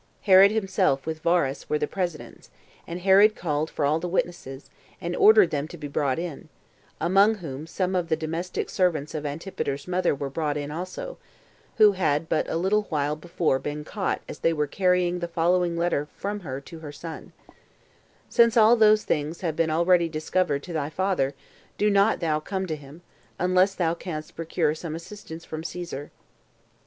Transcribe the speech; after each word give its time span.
Herod 0.21 0.49
himself, 0.49 1.05
with 1.05 1.19
Varus, 1.19 1.69
were 1.69 1.77
the 1.77 1.85
presidents; 1.85 2.49
and 2.87 3.01
Herod 3.01 3.35
called 3.35 3.69
for 3.69 3.85
all 3.85 3.99
the 3.99 4.07
witnesses, 4.09 4.67
and 4.99 5.15
ordered 5.15 5.51
them 5.51 5.67
to 5.67 5.77
be 5.77 5.87
brought 5.87 6.17
in; 6.17 6.49
among 6.99 7.35
whom 7.35 7.67
some 7.67 7.93
of 7.93 8.09
the 8.09 8.15
domestic 8.15 8.71
servants 8.71 9.13
of 9.13 9.27
Antipater's 9.27 9.87
mother 9.87 10.15
were 10.15 10.31
brought 10.31 10.57
in 10.57 10.71
also, 10.71 11.19
who 11.77 11.91
had 11.91 12.27
but 12.27 12.49
a 12.49 12.57
little 12.57 12.87
while 12.89 13.15
before 13.15 13.59
been 13.59 13.83
caught, 13.85 14.21
as 14.27 14.39
they 14.39 14.53
were 14.53 14.65
carrying 14.65 15.19
the 15.19 15.27
following 15.27 15.77
letter 15.77 16.07
from 16.17 16.39
her 16.39 16.59
to 16.61 16.79
her 16.79 16.91
son: 16.91 17.31
"Since 18.27 18.57
all 18.57 18.75
those 18.75 19.03
things 19.03 19.41
have 19.41 19.55
been 19.55 19.69
already 19.69 20.09
discovered 20.09 20.63
to 20.63 20.73
thy 20.73 20.89
father, 20.89 21.35
do 21.77 21.91
not 21.91 22.21
thou 22.21 22.39
come 22.39 22.65
to 22.65 22.75
him, 22.75 23.03
unless 23.37 23.75
thou 23.75 23.93
canst 23.93 24.35
procure 24.35 24.73
some 24.73 24.95
assistance 24.95 25.45
from 25.45 25.63
Caesar." 25.63 26.09